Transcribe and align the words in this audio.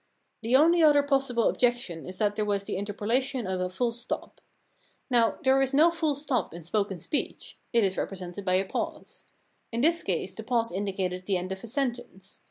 The 0.41 0.55
only 0.55 0.81
other 0.81 1.03
possible 1.03 1.47
objection 1.47 2.07
is 2.07 2.17
that 2.17 2.35
there 2.35 2.43
was 2.43 2.63
the 2.63 2.75
interpolation 2.75 3.45
of 3.45 3.61
a 3.61 3.69
full 3.69 3.91
stop. 3.91 4.41
Now, 5.11 5.37
there 5.43 5.61
is 5.61 5.75
no 5.75 5.91
full 5.91 6.15
stop 6.15 6.55
in 6.55 6.63
spoken 6.63 6.97
speech: 6.97 7.59
it 7.71 7.83
is 7.83 7.97
represented 7.99 8.43
by 8.43 8.55
a 8.55 8.65
pause. 8.65 9.27
In 9.71 9.81
this 9.81 10.01
case 10.01 10.33
the 10.33 10.41
pause 10.41 10.71
indicated 10.71 11.27
the 11.27 11.37
end 11.37 11.51
of 11.51 11.63
a 11.63 11.67
sentence. 11.67 12.39